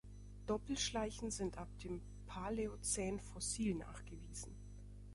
Doppelschleichen 0.47 1.29
sind 1.29 1.59
ab 1.59 1.67
dem 1.83 2.01
Paläozän 2.25 3.19
fossil 3.19 3.75
nachgewiesen. 3.75 4.55